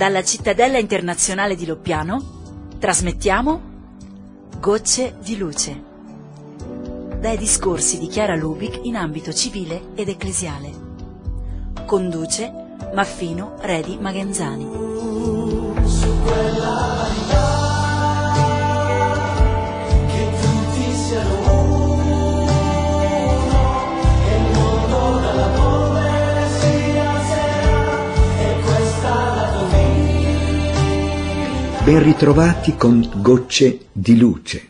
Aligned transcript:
Dalla 0.00 0.24
cittadella 0.24 0.78
internazionale 0.78 1.54
di 1.54 1.66
Loppiano 1.66 2.72
trasmettiamo 2.78 3.60
Gocce 4.58 5.16
di 5.22 5.36
luce. 5.36 5.82
Dai 7.20 7.36
discorsi 7.36 7.98
di 7.98 8.06
Chiara 8.06 8.34
Lubic 8.34 8.80
in 8.84 8.96
ambito 8.96 9.30
civile 9.30 9.88
ed 9.94 10.08
ecclesiale. 10.08 10.72
Conduce 11.84 12.50
Maffino 12.94 13.56
Redi 13.60 13.98
Magenzani. 13.98 14.68
Ben 31.90 32.04
ritrovati 32.04 32.76
con 32.76 33.04
Gocce 33.16 33.86
di 33.90 34.16
Luce, 34.16 34.64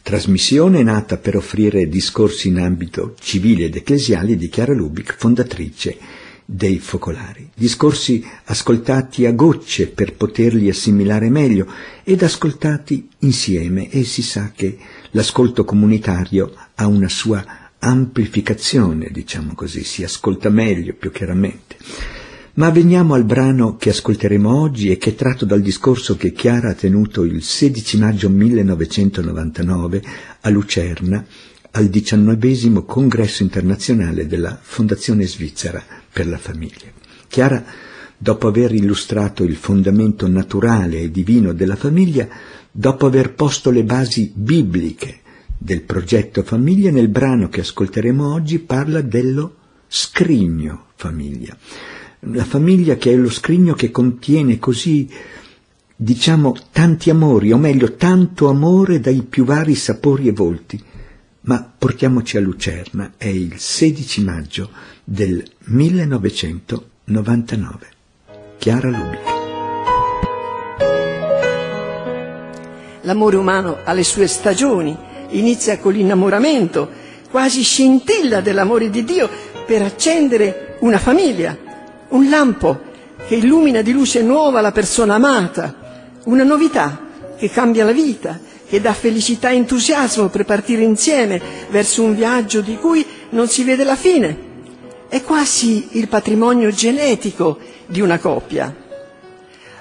trasmissione 0.00 0.84
nata 0.84 1.16
per 1.16 1.34
offrire 1.34 1.88
discorsi 1.88 2.46
in 2.46 2.60
ambito 2.60 3.16
civile 3.18 3.64
ed 3.64 3.74
ecclesiale 3.74 4.36
di 4.36 4.48
Chiara 4.48 4.72
Lubic, 4.72 5.16
fondatrice 5.18 5.98
dei 6.44 6.78
Focolari. 6.78 7.50
Discorsi 7.52 8.24
ascoltati 8.44 9.26
a 9.26 9.32
gocce 9.32 9.88
per 9.88 10.14
poterli 10.14 10.68
assimilare 10.68 11.30
meglio 11.30 11.66
ed 12.04 12.22
ascoltati 12.22 13.08
insieme 13.18 13.90
e 13.90 14.04
si 14.04 14.22
sa 14.22 14.52
che 14.54 14.78
l'ascolto 15.10 15.64
comunitario 15.64 16.54
ha 16.76 16.86
una 16.86 17.08
sua 17.08 17.44
amplificazione, 17.80 19.08
diciamo 19.10 19.54
così, 19.54 19.82
si 19.82 20.04
ascolta 20.04 20.48
meglio, 20.48 20.94
più 20.94 21.10
chiaramente. 21.10 21.74
Ma 22.54 22.68
veniamo 22.68 23.14
al 23.14 23.24
brano 23.24 23.76
che 23.76 23.88
ascolteremo 23.88 24.54
oggi 24.54 24.90
e 24.90 24.98
che 24.98 25.10
è 25.10 25.14
tratto 25.14 25.46
dal 25.46 25.62
discorso 25.62 26.16
che 26.16 26.32
Chiara 26.32 26.68
ha 26.68 26.74
tenuto 26.74 27.24
il 27.24 27.42
16 27.42 27.98
maggio 27.98 28.28
1999 28.28 30.02
a 30.42 30.50
Lucerna 30.50 31.24
al 31.70 31.86
diciannovesimo 31.86 32.82
congresso 32.82 33.42
internazionale 33.42 34.26
della 34.26 34.58
Fondazione 34.60 35.26
Svizzera 35.26 35.82
per 36.12 36.26
la 36.26 36.36
Famiglia. 36.36 36.92
Chiara, 37.26 37.64
dopo 38.18 38.48
aver 38.48 38.74
illustrato 38.74 39.44
il 39.44 39.56
fondamento 39.56 40.28
naturale 40.28 41.00
e 41.00 41.10
divino 41.10 41.54
della 41.54 41.76
famiglia, 41.76 42.28
dopo 42.70 43.06
aver 43.06 43.32
posto 43.32 43.70
le 43.70 43.84
basi 43.84 44.30
bibliche 44.34 45.20
del 45.56 45.80
progetto 45.80 46.42
famiglia, 46.42 46.90
nel 46.90 47.08
brano 47.08 47.48
che 47.48 47.60
ascolteremo 47.60 48.30
oggi 48.30 48.58
parla 48.58 49.00
dello 49.00 49.56
scrigno 49.88 50.88
famiglia 50.96 51.56
la 52.26 52.44
famiglia 52.44 52.94
che 52.96 53.12
è 53.12 53.16
lo 53.16 53.30
scrigno 53.30 53.74
che 53.74 53.90
contiene 53.90 54.60
così, 54.60 55.10
diciamo, 55.96 56.54
tanti 56.70 57.10
amori, 57.10 57.50
o 57.50 57.58
meglio, 57.58 57.96
tanto 57.96 58.48
amore 58.48 59.00
dai 59.00 59.22
più 59.22 59.44
vari 59.44 59.74
sapori 59.74 60.28
e 60.28 60.32
volti. 60.32 60.80
Ma 61.42 61.68
portiamoci 61.76 62.36
a 62.36 62.40
Lucerna, 62.40 63.14
è 63.16 63.26
il 63.26 63.58
16 63.58 64.22
maggio 64.22 64.70
del 65.02 65.44
1999. 65.64 67.86
Chiara 68.58 68.88
Lubic. 68.88 69.40
L'amore 73.04 73.36
umano 73.36 73.78
ha 73.82 73.92
le 73.92 74.04
sue 74.04 74.28
stagioni, 74.28 74.96
inizia 75.30 75.80
con 75.80 75.92
l'innamoramento, 75.92 76.88
quasi 77.28 77.62
scintilla 77.62 78.40
dell'amore 78.40 78.90
di 78.90 79.02
Dio 79.02 79.28
per 79.66 79.82
accendere 79.82 80.76
una 80.82 80.98
famiglia, 80.98 81.56
un 82.12 82.28
lampo 82.28 82.80
che 83.26 83.36
illumina 83.36 83.82
di 83.82 83.92
luce 83.92 84.22
nuova 84.22 84.60
la 84.60 84.72
persona 84.72 85.14
amata, 85.14 86.10
una 86.24 86.44
novità 86.44 87.08
che 87.36 87.50
cambia 87.50 87.84
la 87.84 87.92
vita, 87.92 88.38
che 88.66 88.80
dà 88.80 88.92
felicità 88.92 89.50
e 89.50 89.56
entusiasmo 89.56 90.28
per 90.28 90.44
partire 90.44 90.82
insieme 90.82 91.40
verso 91.70 92.02
un 92.02 92.14
viaggio 92.14 92.60
di 92.60 92.76
cui 92.76 93.04
non 93.30 93.48
si 93.48 93.64
vede 93.64 93.84
la 93.84 93.96
fine. 93.96 94.50
È 95.08 95.22
quasi 95.22 95.88
il 95.92 96.08
patrimonio 96.08 96.70
genetico 96.70 97.58
di 97.86 98.00
una 98.00 98.18
coppia. 98.18 98.74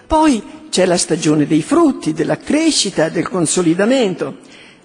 Poi 0.07 0.43
c'è 0.69 0.85
la 0.85 0.97
stagione 0.97 1.47
dei 1.47 1.61
frutti, 1.61 2.13
della 2.13 2.37
crescita, 2.37 3.09
del 3.09 3.29
consolidamento. 3.29 4.37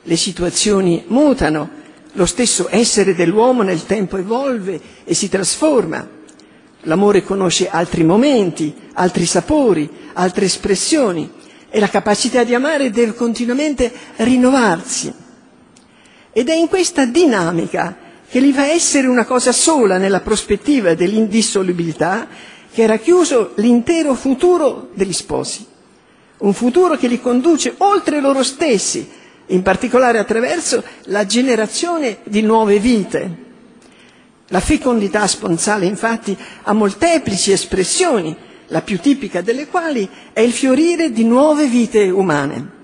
Le 0.02 0.16
situazioni 0.16 1.04
mutano, 1.08 1.68
lo 2.12 2.26
stesso 2.26 2.68
essere 2.70 3.14
dell'uomo 3.14 3.62
nel 3.62 3.86
tempo 3.86 4.16
evolve 4.16 4.80
e 5.04 5.14
si 5.14 5.28
trasforma. 5.28 6.15
L'amore 6.86 7.22
conosce 7.24 7.68
altri 7.68 8.04
momenti, 8.04 8.72
altri 8.94 9.26
sapori, 9.26 9.88
altre 10.12 10.44
espressioni 10.44 11.28
e 11.68 11.80
la 11.80 11.88
capacità 11.88 12.44
di 12.44 12.54
amare 12.54 12.90
deve 12.90 13.12
continuamente 13.14 13.92
rinnovarsi. 14.16 15.12
Ed 16.32 16.48
è 16.48 16.54
in 16.54 16.68
questa 16.68 17.04
dinamica 17.04 17.96
che 18.28 18.40
gli 18.40 18.52
fa 18.52 18.66
essere 18.66 19.08
una 19.08 19.24
cosa 19.24 19.50
sola 19.52 19.98
nella 19.98 20.20
prospettiva 20.20 20.94
dell'indissolubilità 20.94 22.28
che 22.72 22.84
è 22.84 22.86
racchiuso 22.86 23.52
l'intero 23.56 24.14
futuro 24.14 24.90
degli 24.94 25.12
sposi. 25.12 25.66
Un 26.38 26.52
futuro 26.52 26.96
che 26.96 27.08
li 27.08 27.20
conduce 27.20 27.74
oltre 27.78 28.20
loro 28.20 28.42
stessi, 28.44 29.08
in 29.46 29.62
particolare 29.62 30.18
attraverso 30.18 30.84
la 31.04 31.26
generazione 31.26 32.18
di 32.24 32.42
nuove 32.42 32.78
vite. 32.78 33.44
La 34.48 34.60
fecondità 34.60 35.26
sponsale 35.26 35.86
infatti 35.86 36.36
ha 36.62 36.72
molteplici 36.72 37.50
espressioni, 37.50 38.34
la 38.68 38.80
più 38.80 39.00
tipica 39.00 39.40
delle 39.40 39.66
quali 39.66 40.08
è 40.32 40.40
il 40.40 40.52
fiorire 40.52 41.10
di 41.10 41.24
nuove 41.24 41.66
vite 41.66 42.08
umane. 42.10 42.74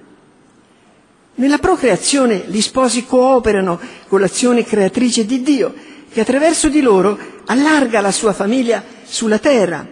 Nella 1.35 1.59
procreazione 1.59 2.45
gli 2.49 2.61
sposi 2.61 3.07
cooperano 3.07 3.79
con 4.09 4.21
l'azione 4.21 4.65
creatrice 4.65 5.25
di 5.25 5.43
Dio, 5.43 5.73
che 6.13 6.21
attraverso 6.21 6.69
di 6.69 6.83
loro 6.83 7.17
allarga 7.47 8.01
la 8.01 8.13
sua 8.13 8.33
famiglia 8.33 8.85
sulla 9.05 9.39
terra. 9.39 9.87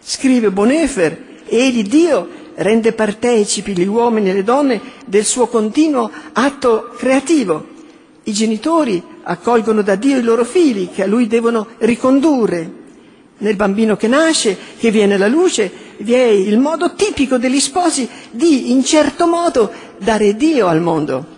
Scrive 0.00 0.50
Bonefer, 0.50 1.40
egli 1.46 1.82
Dio 1.82 2.28
rende 2.54 2.92
partecipi 2.92 3.76
gli 3.76 3.86
uomini 3.86 4.30
e 4.30 4.34
le 4.34 4.44
donne 4.44 4.80
del 5.06 5.24
suo 5.24 5.46
continuo 5.46 6.10
atto 6.32 6.92
creativo. 6.96 7.66
I 8.24 8.32
genitori 8.32 9.02
accolgono 9.30 9.82
da 9.82 9.94
Dio 9.94 10.16
i 10.18 10.22
loro 10.22 10.44
figli 10.44 10.88
che 10.90 11.02
a 11.02 11.06
lui 11.06 11.26
devono 11.26 11.66
ricondurre. 11.78 12.76
Nel 13.40 13.56
bambino 13.56 13.96
che 13.96 14.08
nasce, 14.08 14.56
che 14.78 14.90
viene 14.90 15.14
alla 15.14 15.28
luce, 15.28 15.70
vi 15.98 16.14
è 16.14 16.24
il 16.24 16.58
modo 16.58 16.94
tipico 16.94 17.36
degli 17.36 17.60
sposi 17.60 18.08
di, 18.30 18.72
in 18.72 18.82
certo 18.84 19.26
modo, 19.26 19.70
dare 19.98 20.34
Dio 20.34 20.66
al 20.66 20.80
mondo. 20.80 21.36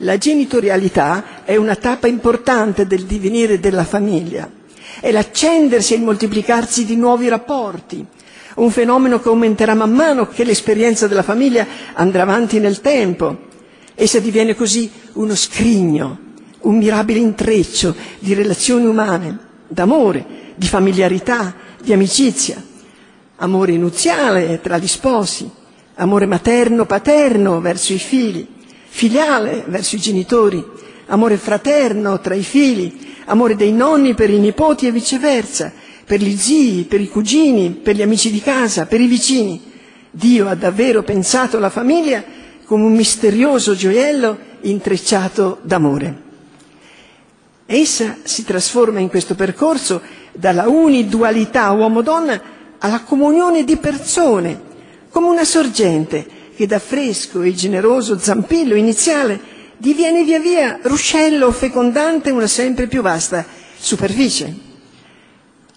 La 0.00 0.18
genitorialità 0.18 1.42
è 1.44 1.56
una 1.56 1.74
tappa 1.76 2.06
importante 2.06 2.86
del 2.86 3.04
divenire 3.04 3.58
della 3.58 3.84
famiglia. 3.84 4.48
È 5.00 5.10
l'accendersi 5.10 5.94
e 5.94 5.96
il 5.96 6.02
moltiplicarsi 6.02 6.84
di 6.84 6.94
nuovi 6.96 7.28
rapporti, 7.28 8.04
un 8.56 8.70
fenomeno 8.70 9.18
che 9.20 9.28
aumenterà 9.28 9.74
man 9.74 9.92
mano 9.92 10.28
che 10.28 10.44
l'esperienza 10.44 11.08
della 11.08 11.22
famiglia 11.22 11.66
andrà 11.94 12.22
avanti 12.22 12.60
nel 12.60 12.80
tempo. 12.82 13.44
Essa 13.94 14.20
diviene 14.20 14.54
così 14.54 14.90
uno 15.14 15.34
scrigno, 15.34 16.25
un 16.60 16.76
mirabile 16.76 17.18
intreccio 17.18 17.94
di 18.18 18.34
relazioni 18.34 18.86
umane, 18.86 19.38
d'amore, 19.68 20.24
di 20.56 20.66
familiarità, 20.66 21.54
di 21.82 21.92
amicizia, 21.92 22.62
amore 23.36 23.76
nuziale 23.76 24.60
tra 24.60 24.78
gli 24.78 24.86
sposi, 24.86 25.48
amore 25.96 26.26
materno-paterno 26.26 27.60
verso 27.60 27.92
i 27.92 27.98
figli, 27.98 28.46
filiale 28.88 29.64
verso 29.66 29.96
i 29.96 30.00
genitori, 30.00 30.64
amore 31.06 31.36
fraterno 31.36 32.20
tra 32.20 32.34
i 32.34 32.42
figli, 32.42 32.92
amore 33.26 33.56
dei 33.56 33.72
nonni 33.72 34.14
per 34.14 34.30
i 34.30 34.38
nipoti 34.38 34.86
e 34.86 34.92
viceversa, 34.92 35.72
per 36.04 36.20
gli 36.20 36.36
zii, 36.36 36.84
per 36.84 37.00
i 37.00 37.08
cugini, 37.08 37.70
per 37.70 37.96
gli 37.96 38.02
amici 38.02 38.30
di 38.30 38.40
casa, 38.40 38.86
per 38.86 39.00
i 39.00 39.06
vicini. 39.06 39.60
Dio 40.10 40.48
ha 40.48 40.54
davvero 40.54 41.02
pensato 41.02 41.58
la 41.58 41.70
famiglia 41.70 42.24
come 42.64 42.84
un 42.84 42.94
misterioso 42.94 43.74
gioiello 43.74 44.38
intrecciato 44.62 45.58
d'amore. 45.62 46.25
Essa 47.68 48.18
si 48.22 48.44
trasforma 48.44 49.00
in 49.00 49.08
questo 49.08 49.34
percorso 49.34 50.00
dalla 50.32 50.68
unidualità 50.68 51.72
uomo-donna 51.72 52.40
alla 52.78 53.00
comunione 53.00 53.64
di 53.64 53.76
persone, 53.76 54.60
come 55.10 55.26
una 55.26 55.44
sorgente 55.44 56.24
che 56.54 56.66
da 56.68 56.78
fresco 56.78 57.42
e 57.42 57.52
generoso 57.54 58.18
zampillo 58.18 58.76
iniziale 58.76 59.40
diviene 59.78 60.22
via 60.22 60.38
via 60.38 60.78
ruscello 60.82 61.50
fecondante 61.50 62.30
una 62.30 62.46
sempre 62.46 62.86
più 62.86 63.02
vasta 63.02 63.44
superficie. 63.76 64.54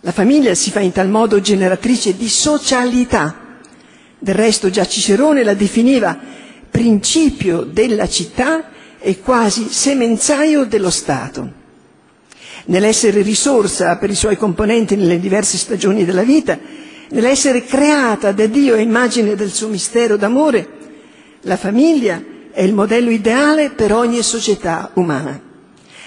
La 0.02 0.12
famiglia 0.12 0.54
si 0.54 0.70
fa 0.70 0.82
in 0.82 0.92
tal 0.92 1.10
modo 1.10 1.42
generatrice 1.42 2.16
di 2.16 2.30
socialità. 2.30 3.36
Del 4.20 4.36
resto 4.36 4.70
già 4.70 4.86
Cicerone 4.86 5.44
la 5.44 5.56
definiva 5.56 6.18
principio 6.70 7.62
della 7.64 8.08
città 8.08 8.70
e 9.00 9.20
quasi 9.22 9.68
semenzaio 9.70 10.66
dello 10.66 10.92
Stato 10.92 11.59
nell'essere 12.66 13.22
risorsa 13.22 13.98
per 13.98 14.10
i 14.10 14.16
suoi 14.16 14.38
componenti 14.38 14.96
nelle 14.96 15.20
diverse 15.20 15.58
stagioni 15.58 16.06
della 16.06 16.24
vita, 16.24 16.58
nell'essere 17.10 17.64
creata 17.66 18.32
da 18.32 18.46
Dio 18.46 18.76
a 18.76 18.80
immagine 18.80 19.36
del 19.36 19.52
suo 19.52 19.68
mistero 19.68 20.18
d'amore, 20.18 20.68
la 21.42 21.58
famiglia 21.58 22.22
è 22.52 22.62
il 22.62 22.74
modello 22.74 23.10
ideale 23.10 23.70
per 23.70 23.94
ogni 23.94 24.22
società 24.22 24.92
umana. 24.96 25.40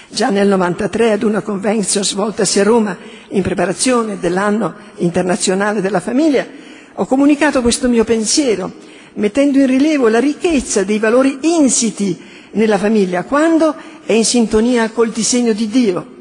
Già 0.09 0.29
nel 0.29 0.47
93 0.47 1.11
ad 1.13 1.23
una 1.23 1.41
convention 1.41 2.03
svoltasi 2.03 2.59
a 2.59 2.63
Roma 2.63 2.95
in 3.29 3.41
preparazione 3.41 4.19
dell'anno 4.19 4.75
internazionale 4.97 5.81
della 5.81 5.99
famiglia, 5.99 6.45
ho 6.93 7.05
comunicato 7.07 7.61
questo 7.63 7.89
mio 7.89 8.03
pensiero, 8.03 8.71
mettendo 9.15 9.57
in 9.57 9.65
rilievo 9.65 10.07
la 10.09 10.19
ricchezza 10.19 10.83
dei 10.83 10.99
valori 10.99 11.39
insiti 11.41 12.15
nella 12.51 12.77
famiglia 12.77 13.23
quando 13.23 13.75
è 14.05 14.13
in 14.13 14.25
sintonia 14.25 14.89
col 14.91 15.09
disegno 15.09 15.53
di 15.53 15.67
Dio. 15.67 16.12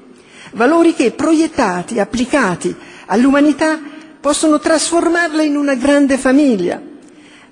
Valori 0.54 0.94
che 0.94 1.12
proiettati, 1.12 1.99
applicati 1.99 2.75
all'umanità 3.06 3.81
possono 4.20 4.58
trasformarla 4.58 5.43
in 5.43 5.56
una 5.56 5.75
grande 5.75 6.19
famiglia. 6.19 6.81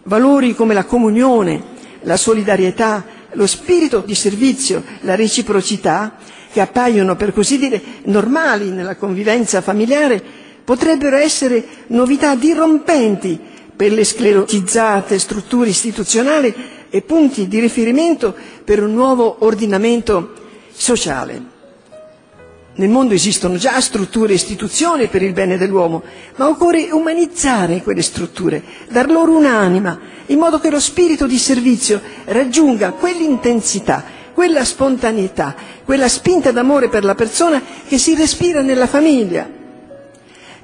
Valori 0.04 0.54
come 0.54 0.74
la 0.74 0.84
comunione, 0.84 1.62
la 2.02 2.16
solidarietà, 2.16 3.04
lo 3.32 3.46
spirito 3.46 4.00
di 4.04 4.14
servizio, 4.14 4.82
la 5.00 5.14
reciprocità, 5.14 6.16
che 6.52 6.60
appaiono 6.60 7.16
per 7.16 7.32
così 7.32 7.58
dire 7.58 7.80
normali 8.04 8.70
nella 8.70 8.96
convivenza 8.96 9.60
familiare, 9.60 10.22
potrebbero 10.64 11.16
essere 11.16 11.64
novità 11.88 12.34
dirompenti 12.34 13.38
per 13.74 13.92
le 13.92 14.04
sclerotizzate 14.04 15.18
strutture 15.18 15.70
istituzionali 15.70 16.52
e 16.90 17.00
punti 17.02 17.48
di 17.48 17.60
riferimento 17.60 18.34
per 18.64 18.82
un 18.82 18.92
nuovo 18.92 19.36
ordinamento 19.40 20.34
sociale. 20.72 21.58
Nel 22.72 22.88
mondo 22.88 23.14
esistono 23.14 23.56
già 23.56 23.80
strutture 23.80 24.32
e 24.32 24.36
istituzioni 24.36 25.08
per 25.08 25.22
il 25.22 25.32
bene 25.32 25.58
dell'uomo, 25.58 26.02
ma 26.36 26.48
occorre 26.48 26.90
umanizzare 26.92 27.82
quelle 27.82 28.00
strutture, 28.00 28.62
dar 28.88 29.10
loro 29.10 29.36
un'anima, 29.36 29.98
in 30.26 30.38
modo 30.38 30.60
che 30.60 30.70
lo 30.70 30.78
spirito 30.78 31.26
di 31.26 31.36
servizio 31.36 32.00
raggiunga 32.26 32.92
quell'intensità, 32.92 34.04
quella 34.32 34.64
spontaneità, 34.64 35.54
quella 35.84 36.08
spinta 36.08 36.52
d'amore 36.52 36.88
per 36.88 37.04
la 37.04 37.16
persona 37.16 37.60
che 37.88 37.98
si 37.98 38.14
respira 38.14 38.62
nella 38.62 38.86
famiglia. 38.86 39.48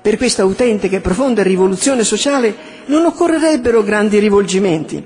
Per 0.01 0.17
questa 0.17 0.43
autentica 0.43 0.97
e 0.97 1.01
profonda 1.01 1.43
rivoluzione 1.43 2.05
sociale 2.05 2.55
non 2.87 3.05
occorrerebbero 3.05 3.83
grandi 3.83 4.21
rivolgimenti, 4.21 5.05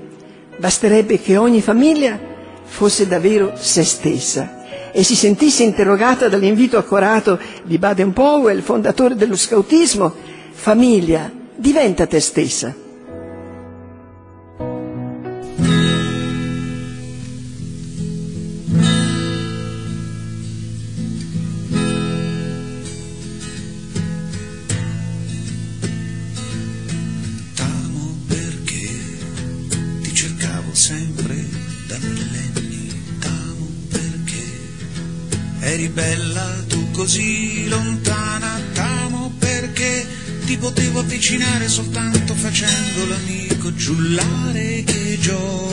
basterebbe 0.55 1.19
che 1.19 1.35
ogni 1.35 1.61
famiglia 1.61 2.17
fosse 2.63 3.07
davvero 3.07 3.53
se 3.55 3.83
stessa 3.83 4.59
e 4.91 5.03
si 5.03 5.15
sentisse 5.15 5.63
interrogata 5.63 6.27
dall'invito 6.27 6.77
accorato 6.77 7.39
di 7.63 7.77
Baden 7.77 8.13
Powell, 8.13 8.61
fondatore 8.61 9.15
dello 9.15 9.35
scautismo, 9.35 10.13
famiglia, 10.51 11.31
diventa 11.55 12.05
te 12.07 12.19
stessa. 12.19 12.89
Bella 35.93 36.63
tu 36.67 36.91
così 36.91 37.67
lontana. 37.67 38.59
T'amo 38.73 39.33
perché 39.37 40.05
ti 40.45 40.57
potevo 40.57 40.99
avvicinare 40.99 41.67
soltanto 41.67 42.33
facendo 42.35 43.05
l'amico 43.07 43.73
giullare 43.73 44.83
che 44.83 45.17
gioca 45.19 45.70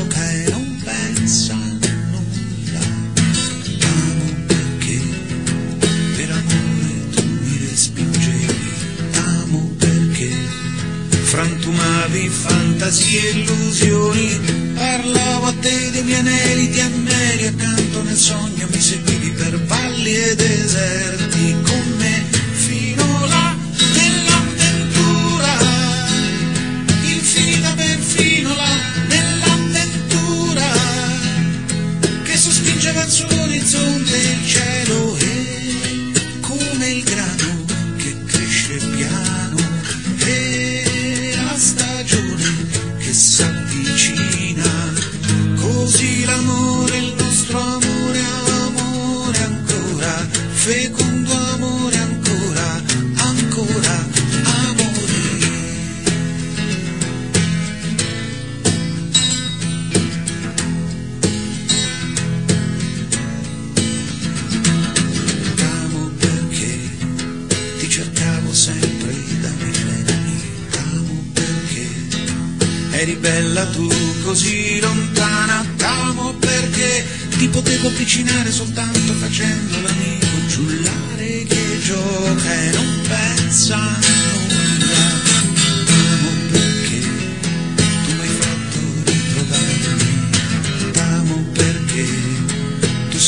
frantumavi 12.09 12.29
fantasie 12.29 13.21
e 13.21 13.39
illusioni, 13.39 14.41
parlavo 14.75 15.47
a 15.47 15.53
te 15.61 15.91
dei 15.91 16.03
miei 16.03 16.19
aneli 16.19 16.69
di 16.69 16.81
ameri, 16.81 17.47
accanto 17.47 18.03
nel 18.03 18.17
sogno. 18.17 18.67
Mi 18.71 18.81
seguivi 18.81 19.31
per 19.31 19.61
valli 19.65 20.15
e 20.15 20.35
deserti 20.35 21.57
con 21.63 21.95
me 21.99 22.38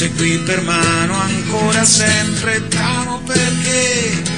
sei 0.01 0.13
qui 0.15 0.39
per 0.47 0.63
mano 0.63 1.15
ancora 1.15 1.85
sempre, 1.85 2.67
t'amo 2.69 3.19
perché 3.19 4.30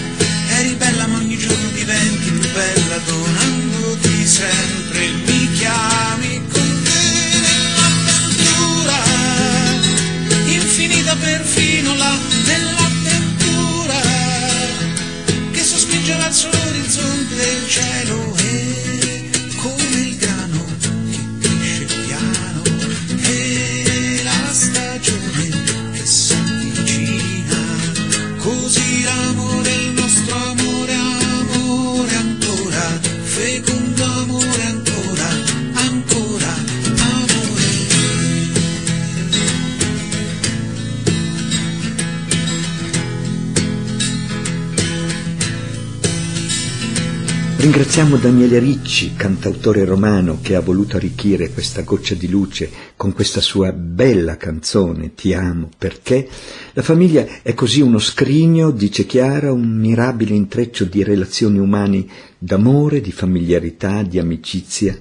Ringraziamo 47.63 48.17
Daniele 48.17 48.59
Ricci, 48.59 49.15
cantautore 49.15 49.85
romano, 49.85 50.41
che 50.43 50.57
ha 50.57 50.61
voluto 50.61 50.97
arricchire 50.97 51.53
questa 51.53 51.83
goccia 51.83 52.17
di 52.17 52.29
luce 52.29 52.69
con 52.97 53.13
questa 53.13 53.41
sua 53.41 53.71
bella 53.71 54.37
canzone 54.37 55.15
Ti 55.15 55.33
amo 55.33 55.69
perché 55.79 56.29
la 56.73 56.83
famiglia 56.83 57.25
è 57.41 57.55
così 57.55 57.81
uno 57.81 58.01
scrigno, 58.01 58.73
dice 58.73 59.07
Chiara, 59.07 59.53
un 59.53 59.77
mirabile 59.77 60.35
intreccio 60.35 60.87
di 60.87 61.05
relazioni 61.05 61.61
umane 61.61 62.05
d'amore, 62.37 63.01
di 63.01 63.13
familiarità, 63.13 64.03
di 64.03 64.19
amicizia, 64.19 65.01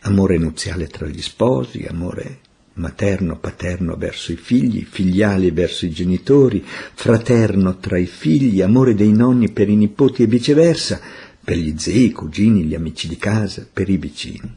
amore 0.00 0.36
nuziale 0.36 0.88
tra 0.88 1.06
gli 1.06 1.22
sposi, 1.22 1.86
amore 1.88 2.40
materno, 2.78 3.38
paterno 3.38 3.96
verso 3.96 4.32
i 4.32 4.36
figli, 4.36 4.84
filiale 4.88 5.52
verso 5.52 5.84
i 5.84 5.90
genitori, 5.90 6.64
fraterno 6.64 7.76
tra 7.78 7.98
i 7.98 8.06
figli, 8.06 8.62
amore 8.62 8.94
dei 8.94 9.12
nonni 9.12 9.50
per 9.50 9.68
i 9.68 9.76
nipoti 9.76 10.22
e 10.22 10.26
viceversa, 10.26 11.00
per 11.48 11.56
gli 11.56 11.72
zii, 11.78 12.04
i 12.04 12.12
cugini, 12.12 12.64
gli 12.64 12.74
amici 12.74 13.08
di 13.08 13.16
casa, 13.16 13.66
per 13.72 13.88
i 13.88 13.96
vicini. 13.96 14.54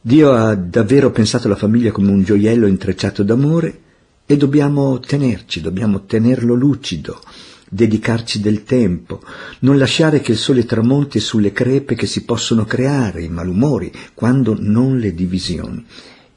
Dio 0.00 0.32
ha 0.32 0.56
davvero 0.56 1.12
pensato 1.12 1.46
la 1.46 1.54
famiglia 1.54 1.92
come 1.92 2.10
un 2.10 2.24
gioiello 2.24 2.66
intrecciato 2.66 3.22
d'amore 3.22 3.80
e 4.26 4.36
dobbiamo 4.36 4.98
tenerci, 4.98 5.60
dobbiamo 5.60 6.04
tenerlo 6.04 6.54
lucido, 6.54 7.22
dedicarci 7.68 8.40
del 8.40 8.64
tempo, 8.64 9.22
non 9.60 9.78
lasciare 9.78 10.20
che 10.20 10.32
il 10.32 10.38
sole 10.38 10.64
tramonti 10.64 11.20
sulle 11.20 11.52
crepe 11.52 11.94
che 11.94 12.06
si 12.06 12.24
possono 12.24 12.64
creare, 12.64 13.22
i 13.22 13.28
malumori, 13.28 13.92
quando 14.14 14.56
non 14.58 14.98
le 14.98 15.14
divisioni. 15.14 15.86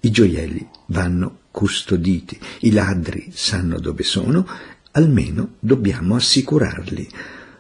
I 0.02 0.12
gioielli 0.12 0.68
vanno 0.90 1.40
custoditi, 1.50 2.38
i 2.60 2.72
ladri 2.72 3.32
sanno 3.34 3.80
dove 3.80 4.04
sono, 4.04 4.48
almeno 4.92 5.56
dobbiamo 5.60 6.14
assicurarli 6.14 7.10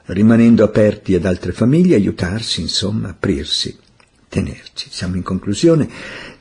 rimanendo 0.08 0.64
aperti 0.64 1.16
ad 1.16 1.26
altre 1.26 1.52
famiglie, 1.52 1.96
aiutarsi, 1.96 2.62
insomma, 2.62 3.10
aprirsi, 3.10 3.76
tenerci. 4.28 4.88
Siamo 4.90 5.16
in 5.16 5.24
conclusione, 5.24 5.90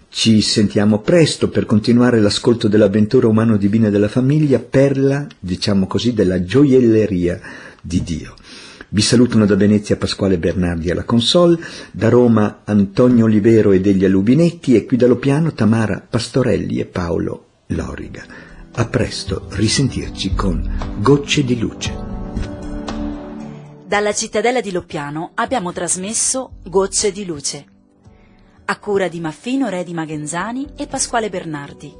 ci 0.09 0.40
sentiamo 0.42 1.00
presto 1.00 1.49
per 1.49 1.66
continuare 1.66 2.21
l'ascolto 2.21 2.68
dell'avventura 2.68 3.26
umano-divina 3.26 3.90
della 3.90 4.09
famiglia, 4.09 4.59
perla, 4.59 5.26
diciamo 5.38 5.87
così, 5.87 6.12
della 6.12 6.44
gioielleria 6.44 7.40
di 7.80 8.02
Dio. 8.02 8.35
Vi 8.90 9.02
salutano 9.02 9.44
da 9.44 9.56
Venezia 9.56 9.97
Pasquale 9.97 10.38
Bernardi 10.38 10.88
alla 10.88 11.02
console, 11.02 11.59
da 11.90 12.09
Roma 12.09 12.61
Antonio 12.64 13.25
Olivero 13.25 13.73
e 13.73 13.80
degli 13.80 14.04
Alubinetti 14.04 14.76
e 14.76 14.85
qui 14.85 14.97
dallo 14.97 15.16
piano 15.16 15.52
Tamara 15.52 16.00
Pastorelli 16.09 16.78
e 16.78 16.85
Paolo 16.85 17.47
Loriga. 17.68 18.25
A 18.73 18.87
presto, 18.87 19.49
risentirci 19.50 20.35
con 20.35 20.97
Gocce 21.00 21.42
di 21.42 21.59
Luce. 21.59 22.13
Dalla 23.94 24.12
cittadella 24.12 24.60
di 24.60 24.72
Loppiano 24.72 25.30
abbiamo 25.34 25.70
trasmesso 25.70 26.54
Gocce 26.64 27.12
di 27.12 27.24
luce, 27.24 27.64
a 28.64 28.76
cura 28.80 29.06
di 29.06 29.20
Maffino 29.20 29.68
Re 29.68 29.84
di 29.84 29.94
Magenzani 29.94 30.72
e 30.76 30.88
Pasquale 30.88 31.30
Bernardi, 31.30 31.96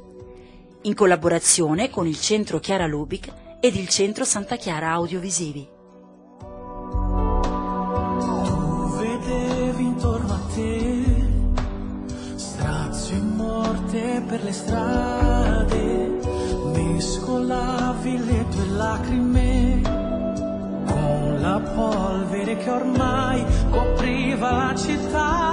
in 0.81 0.93
collaborazione 0.93 1.89
con 1.89 2.05
il 2.05 2.19
Centro 2.19 2.59
Chiara 2.59 2.85
Lubic 2.85 3.31
ed 3.61 3.77
il 3.77 3.87
Centro 3.87 4.25
Santa 4.25 4.57
Chiara 4.57 4.91
Audiovisivi. 4.91 5.69
Tu 8.19 8.89
vedevi 8.97 9.83
intorno 9.85 10.33
a 10.33 10.41
te 10.53 11.03
strazio 12.35 13.15
e 13.15 13.21
morte 13.21 14.21
per 14.27 14.43
le 14.43 14.51
strade, 14.51 15.04
che 22.65 22.71
ormai 22.71 23.45
copriva 23.69 24.51
la 24.51 24.75
città. 24.75 25.44